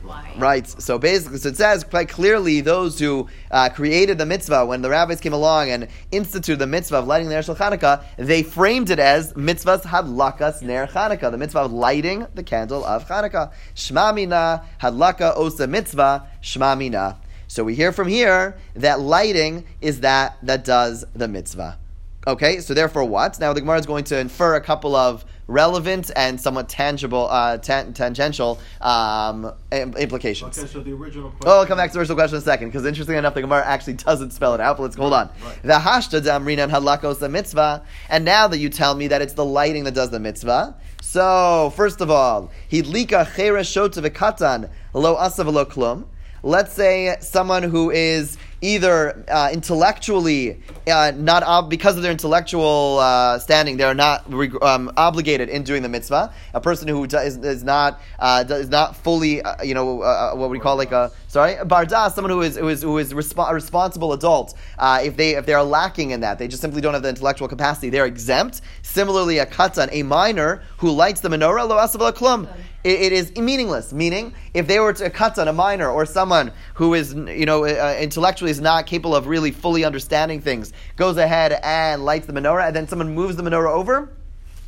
[0.09, 0.33] Why?
[0.39, 0.67] Right.
[0.67, 4.89] So basically, so it says quite clearly those who uh, created the mitzvah when the
[4.89, 8.89] rabbis came along and instituted the mitzvah of lighting the Ner Shel Chanukah, they framed
[8.89, 13.51] it as mitzvahs hadlakas ner Chanukah, the mitzvah of lighting the candle of Chanukah.
[13.75, 17.19] Shma mina hadlaka osa mitzvah shma mina.
[17.47, 21.77] So we hear from here that lighting is that that does the mitzvah.
[22.25, 23.39] Okay, so therefore what?
[23.39, 27.57] Now the Gemara is going to infer a couple of relevant and somewhat tangible, uh,
[27.57, 30.57] tan- tangential um, implications.
[30.57, 31.47] Okay, so the original question.
[31.47, 33.41] Oh, I'll come back to the original question in a second, because interestingly enough, the
[33.41, 34.77] Gemara actually doesn't spell it out.
[34.77, 35.29] But let's hold on.
[35.43, 35.61] Right.
[35.63, 39.45] The hashta and halakos the mitzvah, and now that you tell me that it's the
[39.45, 40.75] lighting that does the mitzvah.
[41.01, 46.05] So first of all, hidlika chera shota v'katan lo asav lo klum.
[46.43, 52.99] Let's say someone who is either uh, intellectually uh, not ob- because of their intellectual
[52.99, 54.25] uh, standing, they are not
[54.61, 56.33] um, obligated in doing the mitzvah.
[56.53, 60.49] A person who is, is not uh, is not fully, uh, you know, uh, what
[60.49, 63.49] we call like a sorry a barda, someone who is who is who is resp-
[63.49, 64.55] a responsible adult.
[64.79, 67.47] If they if they are lacking in that, they just simply don't have the intellectual
[67.47, 67.89] capacity.
[67.89, 68.61] They're exempt.
[68.81, 72.47] Similarly, a katan, a minor who lights the menorah, lo klum.
[72.83, 73.91] It, it is meaningless.
[73.93, 77.65] Meaning, if they were to cut on a minor, or someone who is, you know,
[77.65, 82.33] uh, intellectually is not capable of really fully understanding things, goes ahead and lights the
[82.33, 84.11] menorah, and then someone moves the menorah over,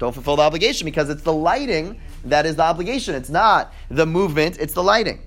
[0.01, 3.13] don't fulfill the obligation because it's the lighting that is the obligation.
[3.13, 5.21] It's not the movement; it's the lighting.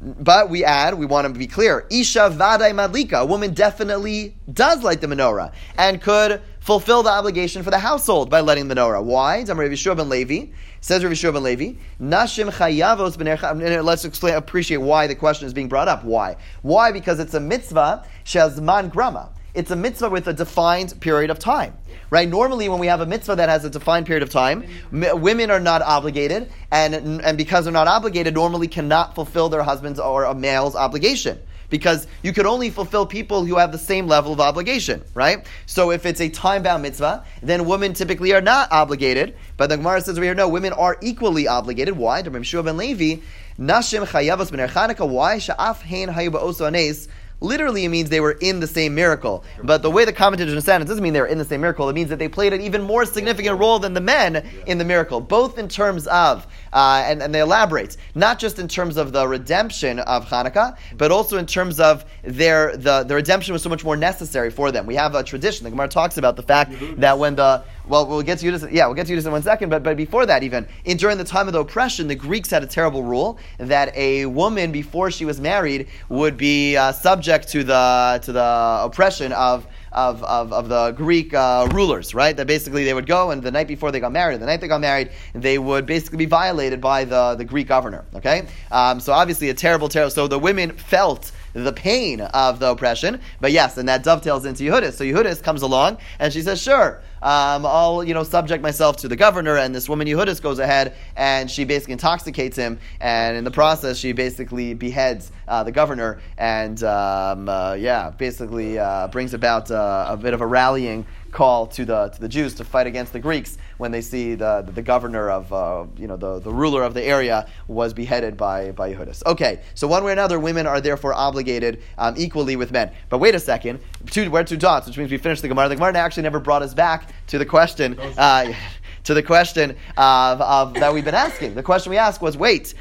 [0.00, 1.86] But we add, we want to be clear.
[1.90, 7.62] Isha vadai madlika, a woman definitely does light the menorah and could fulfill the obligation
[7.62, 9.02] for the household by letting the menorah.
[9.02, 9.38] Why?
[9.38, 10.46] Rav Yeshua ben Levi
[10.80, 15.68] says Rav Yeshua ben Levi, Nashim chayavos Let's explain, appreciate why the question is being
[15.68, 16.04] brought up.
[16.04, 16.36] Why?
[16.62, 16.90] Why?
[16.90, 19.30] Because it's a mitzvah shazman grama.
[19.54, 21.78] It's a mitzvah with a defined period of time.
[22.10, 22.28] Right?
[22.28, 25.52] Normally, when we have a mitzvah that has a defined period of time, m- women
[25.52, 30.24] are not obligated, and, and because they're not obligated, normally cannot fulfill their husband's or
[30.24, 31.38] a male's obligation.
[31.68, 35.46] Because you could only fulfill people who have the same level of obligation, right?
[35.66, 39.36] So if it's a time bound mitzvah, then women typically are not obligated.
[39.56, 41.96] But the Gemara says over here, no, women are equally obligated.
[41.96, 42.22] Why?
[42.22, 43.22] To Shua ben Levi,
[43.58, 45.08] Nashim chayavos b'ner Chanukah.
[45.08, 45.38] Why?
[45.38, 47.08] Sha'af hein anes.
[47.38, 49.44] Literally, it means they were in the same miracle.
[49.62, 51.86] But the way the commentators understand it doesn't mean they were in the same miracle.
[51.90, 54.86] It means that they played an even more significant role than the men in the
[54.86, 56.46] miracle, both in terms of,
[56.76, 61.10] uh, and, and they elaborate, not just in terms of the redemption of Hanukkah, but
[61.10, 64.84] also in terms of their the, the redemption was so much more necessary for them.
[64.84, 65.64] We have a tradition.
[65.64, 68.70] The Gemara talks about the fact that when the well, we'll get to Yudis.
[68.70, 69.70] Yeah, we'll get to Yudis in one second.
[69.70, 72.62] But but before that, even in, during the time of the oppression, the Greeks had
[72.62, 77.64] a terrible rule that a woman before she was married would be uh, subject to
[77.64, 79.66] the to the oppression of.
[79.96, 82.36] Of, of, of the Greek uh, rulers, right?
[82.36, 84.68] That basically they would go and the night before they got married, the night they
[84.68, 88.46] got married, they would basically be violated by the, the Greek governor, okay?
[88.70, 90.10] Um, so obviously a terrible, terrible.
[90.10, 91.32] So the women felt
[91.64, 93.20] the pain of the oppression.
[93.40, 94.94] But yes, and that dovetails into Yehudis.
[94.94, 99.08] So Yehudis comes along and she says, sure, um, I'll you know subject myself to
[99.08, 99.56] the governor.
[99.56, 103.98] And this woman Yehudis goes ahead and she basically intoxicates him, and in the process
[103.98, 110.06] she basically beheads uh, the governor, and um, uh, yeah, basically uh, brings about uh,
[110.08, 113.20] a bit of a rallying call to the to the Jews to fight against the
[113.20, 116.82] Greeks when they see the the, the governor of uh, you know the, the ruler
[116.82, 119.22] of the area was beheaded by by Yehudis.
[119.26, 122.90] Okay, so one way or another, women are therefore obligated um, equally with men.
[123.10, 125.68] But wait a second, two we're two dots, which means we finished the Gemara.
[125.68, 127.98] The Gemara actually never brought us back to the question.
[128.16, 128.54] Uh,
[129.04, 131.54] to the question of, of, that we've been asking.
[131.54, 132.74] The question we asked was, wait,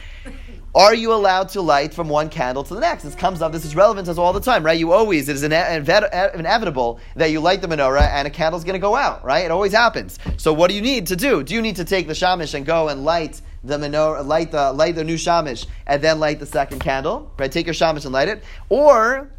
[0.76, 3.04] are you allowed to light from one candle to the next?
[3.04, 3.54] This comes up.
[3.54, 4.78] This is relevant to us all the time, right?
[4.78, 8.74] You always it is ine- inevitable that you light the menorah and a candle's going
[8.74, 9.46] to go out, right?
[9.46, 10.20] It always happens.
[10.36, 11.44] So what do you need to do?
[11.44, 14.74] Do you need to take the shamish and go and light the menorah, light the
[14.74, 17.32] light the new shamish, and then light the second candle?
[17.40, 17.50] Right?
[17.50, 19.32] Take your shamish and light it, or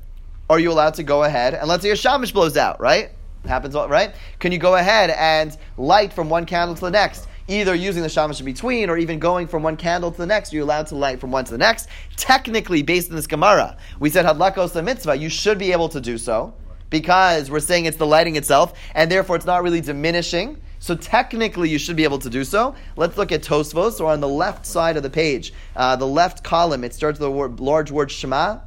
[0.48, 3.10] are you allowed to go ahead and let's say your shamish blows out, right?
[3.44, 4.14] Happens, right?
[4.38, 7.28] Can you go ahead and light from one candle to the next?
[7.48, 10.52] Either using the shamash in between or even going from one candle to the next,
[10.52, 11.88] you're allowed to light from one to the next.
[12.16, 16.00] Technically, based on this Gemara, we said hadlakos the mitzvah, you should be able to
[16.00, 16.54] do so
[16.90, 20.60] because we're saying it's the lighting itself, and therefore it's not really diminishing.
[20.78, 22.76] So technically, you should be able to do so.
[22.96, 26.44] Let's look at Tosfos, or on the left side of the page, uh, the left
[26.44, 26.84] column.
[26.84, 28.60] It starts with the word, large word Shema.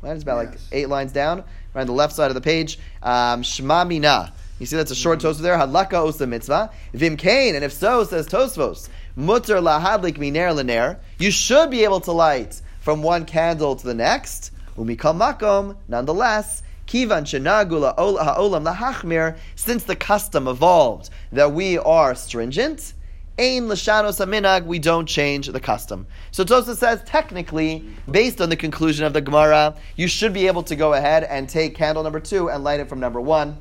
[0.00, 0.54] Right, it's about Yes.
[0.54, 1.44] like eight lines down.
[1.74, 4.32] Right on the left side of the page, um, Shema Mina.
[4.58, 5.56] You see that's a short Tosfos there.
[5.56, 6.70] Hadlaka osa mitzvah.
[6.92, 10.98] Vim kain, and if so, says Tosfos, mutter lahadlik miner lener.
[11.18, 14.52] You should be able to light from one candle to the next.
[14.76, 16.62] Umikal makom, nonetheless.
[16.86, 19.36] Kivan shenagula ha'olam lahachmir.
[19.54, 22.94] Since the custom evolved that we are stringent,
[23.40, 26.08] Ein l'shanos aminag, we don't change the custom.
[26.32, 30.64] So Tosa says, technically, based on the conclusion of the Gemara, you should be able
[30.64, 33.58] to go ahead and take candle number two and light it from number one.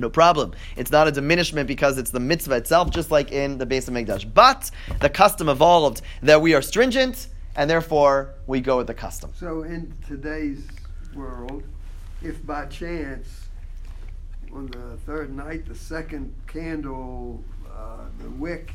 [0.00, 0.52] No problem.
[0.76, 4.32] It's not a diminishment because it's the mitzvah itself, just like in the Beis Hamikdash.
[4.32, 9.30] But the custom evolved that we are stringent, and therefore we go with the custom.
[9.34, 10.66] So in today's
[11.14, 11.62] world,
[12.22, 13.48] if by chance
[14.52, 18.72] on the third night the second candle, uh, the wick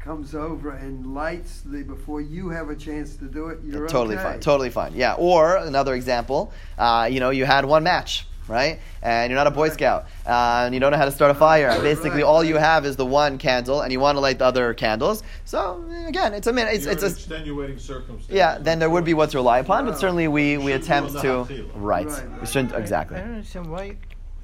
[0.00, 4.16] comes over and lights the before you have a chance to do it, you're totally
[4.16, 4.24] okay.
[4.24, 4.40] fine.
[4.40, 4.94] Totally fine.
[4.94, 5.14] Yeah.
[5.14, 8.80] Or another example, uh, you know, you had one match, right?
[9.02, 11.34] And you're not a Boy Scout, uh, and you don't know how to start a
[11.34, 11.80] fire.
[11.80, 14.74] Basically, all you have is the one candle, and you want to light the other
[14.74, 15.22] candles.
[15.44, 16.74] So again, it's a minute.
[16.74, 18.28] it's it's an a extenuating circumstance.
[18.36, 18.58] yeah.
[18.58, 21.46] Then there would be what to rely upon, but certainly we we attempt to on
[21.46, 21.70] the Hatila.
[21.76, 22.06] right.
[22.06, 23.16] Right, We shouldn't exactly.
[23.16, 23.96] I don't understand why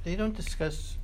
[0.04, 0.95] they don't discuss.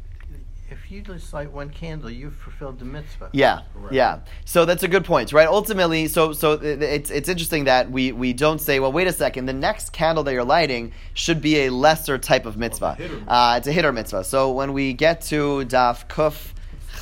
[0.72, 3.28] If you just light one candle, you've fulfilled the mitzvah.
[3.32, 3.94] Yeah, Correct.
[3.94, 4.20] yeah.
[4.44, 5.46] So that's a good point, right?
[5.46, 9.46] Ultimately, so so it's it's interesting that we we don't say, well, wait a second,
[9.46, 12.96] the next candle that you're lighting should be a lesser type of mitzvah.
[12.98, 13.32] hiddur mitzvah.
[13.32, 14.24] Uh, it's a hiddur mitzvah.
[14.24, 16.52] So when we get to daf kuf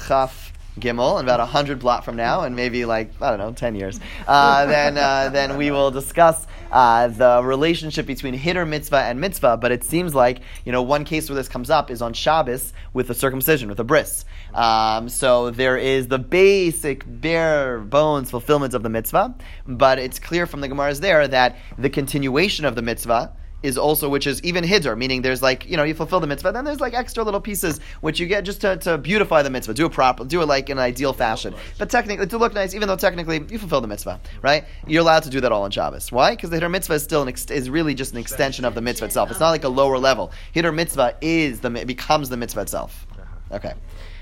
[0.09, 3.53] chaf gimel in about a hundred blot from now, and maybe like I don't know,
[3.53, 9.03] ten years, uh, then uh, then we will discuss uh, the relationship between hiddur mitzvah
[9.03, 9.57] and mitzvah.
[9.57, 12.73] But it seems like you know one case where this comes up is on Shabbos
[12.93, 14.25] with the circumcision with the bris.
[14.55, 19.35] Um, so there is the basic bare bones fulfillment of the mitzvah,
[19.67, 24.09] but it's clear from the Gemara's there that the continuation of the mitzvah is also
[24.09, 26.81] which is even hiddur, meaning there's like you know you fulfill the mitzvah, then there's
[26.81, 29.93] like extra little pieces which you get just to, to beautify the mitzvah, do it
[29.93, 31.55] proper, do it like in an ideal fashion.
[31.79, 34.65] But technically, to look nice, even though technically you fulfill the mitzvah, right?
[34.87, 36.11] You're allowed to do that all on Shabbos.
[36.11, 36.33] Why?
[36.33, 38.81] Because the hiddur mitzvah is still an ex- is really just an extension of the
[38.81, 39.31] mitzvah itself.
[39.31, 40.33] It's not like a lower level.
[40.55, 43.07] Hiddur mitzvah is the becomes the mitzvah itself.
[43.53, 43.75] Okay,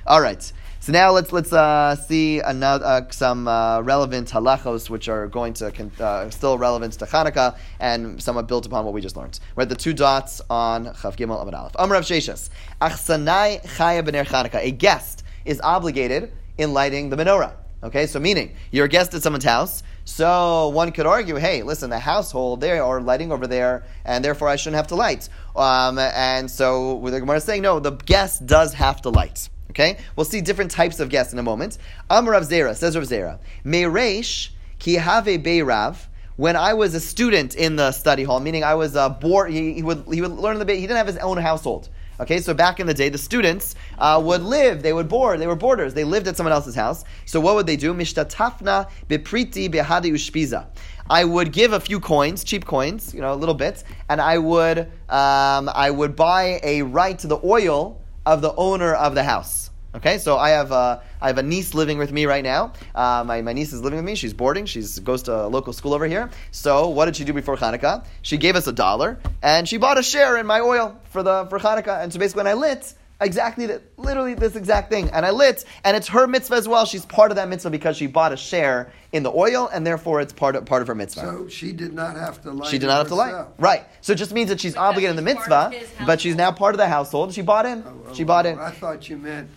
[0.06, 0.52] all right.
[0.88, 5.52] So now let's let's uh, see another uh, some uh, relevant halachos which are going
[5.52, 9.38] to con- uh, still relevant to Hanukkah and somewhat built upon what we just learned.
[9.54, 11.72] We're at the two dots on Chaf Gimel Amud Aleph.
[11.78, 12.48] Amr Rav Sheshes,
[12.80, 14.64] Achsanai Chaya B'ner Hanukkah.
[14.64, 17.52] A guest is obligated in lighting the menorah.
[17.82, 19.82] Okay, so meaning you're a guest at someone's house.
[20.06, 24.48] So one could argue, hey, listen, the household they are lighting over there, and therefore
[24.48, 25.28] I shouldn't have to light.
[25.54, 29.50] Um, and so the Gemara is saying, no, the guest does have to light.
[29.78, 31.78] Okay, we'll see different types of guests in a moment.
[32.10, 34.48] Amr Rav Zera says Rav Zera, Meiresh
[34.80, 35.96] ki have beirav.
[36.34, 39.74] When I was a student in the study hall, meaning I was uh, bored, he,
[39.74, 40.76] he would he would learn the bit.
[40.76, 41.90] He didn't have his own household.
[42.18, 44.82] Okay, so back in the day, the students uh, would live.
[44.82, 45.38] They would board.
[45.38, 45.94] They were boarders.
[45.94, 47.04] They lived at someone else's house.
[47.24, 47.94] So what would they do?
[47.94, 50.66] Mishtatafna bepriti behadi ushpiza.
[51.08, 54.38] I would give a few coins, cheap coins, you know, a little bits, and I
[54.38, 59.22] would um, I would buy a right to the oil of the owner of the
[59.22, 59.67] house.
[59.94, 62.74] Okay, so I have uh, I have a niece living with me right now.
[62.94, 64.14] Uh, my, my niece is living with me.
[64.14, 64.66] She's boarding.
[64.66, 66.28] She goes to a local school over here.
[66.50, 68.04] So what did she do before Hanukkah?
[68.20, 71.46] She gave us a dollar and she bought a share in my oil for the
[71.46, 72.02] for Hanukkah.
[72.02, 75.64] And so basically, when I lit, exactly that, literally this exact thing, and I lit,
[75.84, 76.84] and it's her mitzvah as well.
[76.84, 80.20] She's part of that mitzvah because she bought a share in the oil, and therefore
[80.20, 81.20] it's part of part of her mitzvah.
[81.22, 83.46] So she did not have to light She did not have to lie.
[83.58, 83.86] Right.
[84.02, 85.72] So it just means that she's Because obligated in the mitzvah,
[86.04, 87.32] but she's now part of the household.
[87.32, 87.82] She bought in.
[87.86, 88.58] Oh, oh, She bought oh, in.
[88.58, 89.48] I thought you meant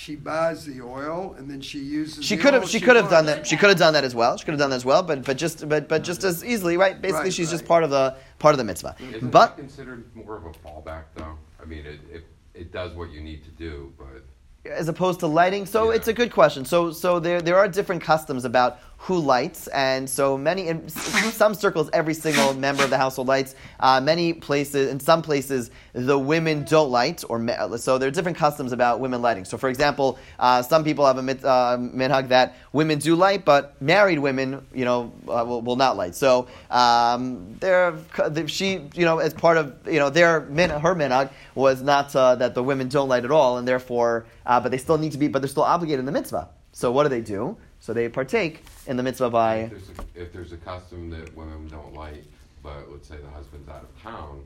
[0.00, 2.24] she buys the oil and then she uses.
[2.24, 2.66] She could have.
[2.66, 3.46] She could have done that.
[3.46, 4.38] She could have done that as well.
[4.38, 5.02] She could have done that as well.
[5.02, 6.98] But but just but but just as easily, right?
[7.00, 8.96] Basically, Right, she's just part of the part of the mitzvah.
[8.98, 11.36] Isn't But that considered more of a fallback, though?
[11.62, 14.24] I mean, it, it, it does what you need to do, but
[14.64, 15.96] as opposed to lighting, so Yeah.
[15.96, 16.64] it's a good question.
[16.64, 21.54] So so there there are different customs about who lights, and so many in some
[21.54, 23.54] circles, every single member of the household lights.
[23.80, 27.40] Uh, many places, in some places, the women don't light, or
[27.78, 29.46] so there are different customs about women lighting.
[29.46, 33.46] So, for example, uh, some people have a mit, uh, minhag that women do light,
[33.46, 36.14] but married women, you know, uh, will, will not light.
[36.14, 37.96] So, um, there,
[38.48, 42.34] she, you know, as part of you know their min, her minhag was not uh,
[42.34, 45.18] that the women don't light at all, and therefore, uh, but they still need to
[45.18, 46.50] be, but they're still obligated in the mitzvah.
[46.72, 47.56] So, what do they do?
[47.90, 51.36] So they partake in the mitzvah by if there's, a, if there's a custom that
[51.36, 52.22] women don't like,
[52.62, 54.44] but let's say the husband's out of town,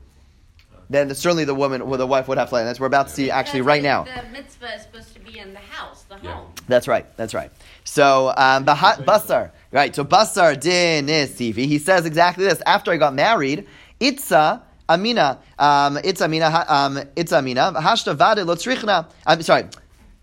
[0.89, 2.63] then certainly the woman, well, the wife would have to light.
[2.63, 4.05] That's we're about to see actually right now.
[4.05, 6.31] The mitzvah is supposed to be in the house, the Yeah.
[6.37, 6.53] home.
[6.67, 7.05] That's right.
[7.17, 7.51] That's right.
[7.83, 9.95] So um, Baha- Basar, right?
[9.95, 11.67] So Basar din Sivi.
[11.67, 12.63] He says exactly this.
[12.65, 13.67] After I got married,
[13.99, 19.05] Itza Amina, um, Itza Amina, ha- um, Itza Amina, Hashta Vade Lotzrichna.
[19.27, 19.65] I'm sorry.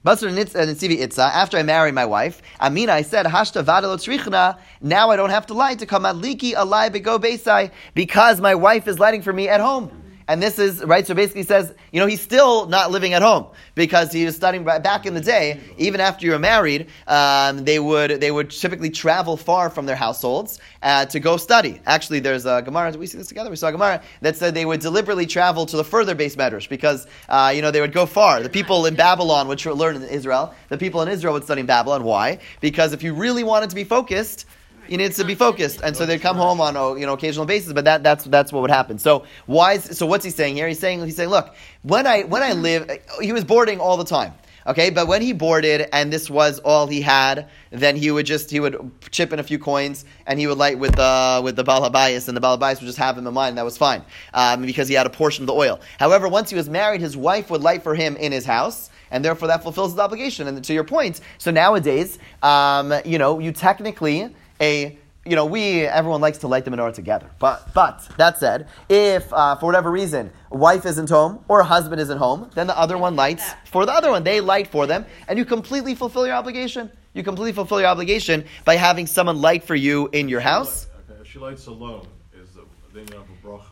[0.04, 1.22] Uh, Itza.
[1.22, 4.58] After I marry my wife, Amina, I said Hashta Vade Lotzrichna.
[4.80, 8.56] Now I don't have to lie to come at Liki Alai Bego Beisai because my
[8.56, 10.01] wife is lighting for me at home.
[10.28, 11.06] And this is right.
[11.06, 14.64] So basically, says, you know, he's still not living at home because he was studying
[14.64, 15.60] ba- back in the day.
[15.78, 19.96] Even after you were married, um, they would they would typically travel far from their
[19.96, 21.80] households uh, to go study.
[21.86, 22.92] Actually, there's a Gemara.
[22.92, 23.50] We see this together?
[23.50, 27.06] We saw Gemara that said they would deliberately travel to the further beis medrash because
[27.28, 28.42] uh, you know they would go far.
[28.42, 30.54] The people in Babylon would learn in Israel.
[30.68, 32.04] The people in Israel would study in Babylon.
[32.04, 32.38] Why?
[32.60, 34.46] Because if you really wanted to be focused.
[34.88, 37.46] You need to be focused, and so they'd come home on a you know occasional
[37.46, 37.72] basis.
[37.72, 38.98] But that that's that's what would happen.
[38.98, 39.74] So why?
[39.74, 40.68] Is, so what's he saying here?
[40.68, 44.04] He's saying he's saying, look, when I when I live, he was boarding all the
[44.04, 44.34] time.
[44.64, 48.50] Okay, but when he boarded and this was all he had, then he would just
[48.50, 51.64] he would chip in a few coins and he would light with the with the
[51.64, 53.58] balabayas and the balabayas would just have him in mind.
[53.58, 54.02] That was fine
[54.34, 55.80] um, because he had a portion of the oil.
[55.98, 59.24] However, once he was married, his wife would light for him in his house and
[59.24, 60.46] therefore that fulfills his obligation.
[60.46, 64.32] And to your point, so nowadays, um, you know, you technically
[64.62, 67.30] a you know, we everyone likes to light the menorah together.
[67.38, 72.18] But but that said, if uh, for whatever reason wife isn't home or husband isn't
[72.18, 74.24] home, then the other one lights for the other one.
[74.24, 76.90] They light for them, and you completely fulfill your obligation.
[77.14, 80.88] You completely fulfill your obligation by having someone light for you in your house.
[81.08, 83.71] Okay, if she lights alone, is the, then you have a bracha.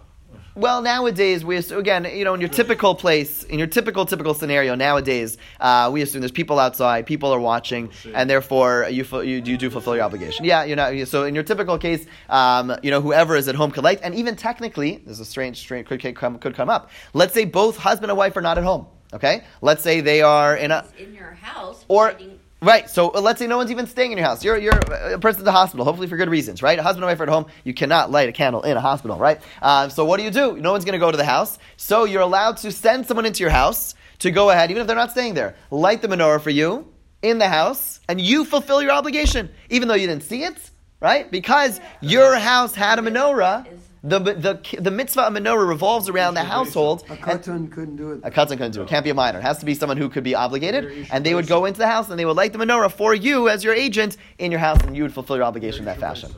[0.60, 4.34] Well, nowadays we assume, again, you know, in your typical place, in your typical typical
[4.34, 9.22] scenario nowadays, uh, we assume there's people outside, people are watching, and therefore you fu-
[9.22, 10.44] you, you do fulfill your obligation.
[10.44, 11.04] Yeah, you know.
[11.04, 14.14] So in your typical case, um, you know, whoever is at home could light, and
[14.14, 16.90] even technically, this is a strange, strange could could come could come up.
[17.14, 18.84] Let's say both husband and wife are not at home.
[19.14, 22.88] Okay, let's say they are in a in your house or lighting- right.
[22.88, 24.44] So uh, let's say no one's even staying in your house.
[24.44, 26.78] You're you're a person at the hospital, hopefully for good reasons, right?
[26.78, 27.46] A husband and wife are at home.
[27.64, 29.40] You cannot light a candle in a hospital, right?
[29.60, 30.56] Uh, so what do you do?
[30.56, 33.42] No one's going to go to the house, so you're allowed to send someone into
[33.42, 36.50] your house to go ahead, even if they're not staying there, light the menorah for
[36.50, 36.86] you
[37.22, 40.56] in the house, and you fulfill your obligation, even though you didn't see it,
[41.00, 41.30] right?
[41.30, 43.66] Because your house had a menorah.
[44.02, 47.04] The, the, the mitzvah of menorah revolves around the household.
[47.08, 48.20] A and- katan couldn't do it.
[48.24, 48.88] a katan couldn't do it.
[48.88, 49.38] Can't be a minor.
[49.40, 51.86] It has to be someone who could be obligated, and they would go into the
[51.86, 54.80] house and they would light the menorah for you as your agent in your house,
[54.84, 56.32] and you would fulfill your obligation in that fashion.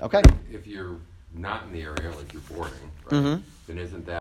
[0.00, 0.22] Okay.
[0.52, 0.96] If you're
[1.34, 2.74] not in the area, like you're boarding,
[3.10, 3.42] right, Mhm.
[3.66, 4.10] then isn't that